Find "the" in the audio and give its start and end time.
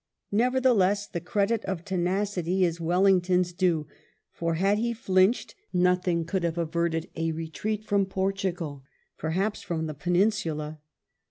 1.11-1.21, 9.85-9.93